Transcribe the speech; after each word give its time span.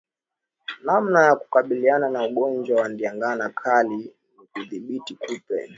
Namna 0.83 1.23
ya 1.25 1.35
kukabiliana 1.35 2.09
na 2.09 2.23
ugonjwa 2.27 2.81
wa 2.81 2.89
ndigana 2.89 3.49
kali 3.49 4.13
ni 4.37 4.47
kudhibiti 4.53 5.15
kupe 5.15 5.69